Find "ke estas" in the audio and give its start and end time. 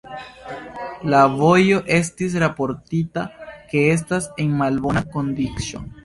3.73-4.27